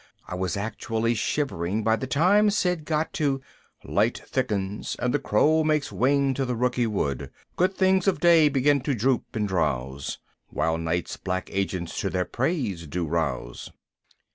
I 0.27 0.33
was 0.33 0.57
actually 0.57 1.13
shivering 1.13 1.83
by 1.83 1.95
the 1.95 2.07
time 2.07 2.49
Sid 2.49 2.85
got 2.85 3.13
to: 3.13 3.39
"Light 3.83 4.17
thickens; 4.25 4.95
and 4.97 5.13
the 5.13 5.19
crow 5.19 5.63
Makes 5.63 5.91
wing 5.91 6.33
to 6.33 6.43
the 6.43 6.55
rooky 6.55 6.87
wood: 6.87 7.29
Good 7.55 7.75
things 7.75 8.07
of 8.07 8.19
day 8.19 8.49
begin 8.49 8.81
to 8.81 8.95
droop 8.95 9.35
and 9.35 9.47
drowse; 9.47 10.17
Whiles 10.47 10.79
night's 10.79 11.17
black 11.17 11.51
agents 11.51 11.99
to 11.99 12.09
their 12.09 12.25
preys 12.25 12.87
do 12.87 13.05
rouse." 13.05 13.69